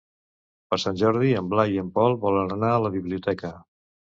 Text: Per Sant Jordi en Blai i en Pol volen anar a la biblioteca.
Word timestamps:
Per 0.73 0.79
Sant 0.83 0.97
Jordi 1.01 1.35
en 1.41 1.51
Blai 1.51 1.75
i 1.77 1.79
en 1.83 1.91
Pol 1.99 2.17
volen 2.27 2.57
anar 2.57 2.73
a 2.79 2.83
la 2.87 2.93
biblioteca. 2.99 3.57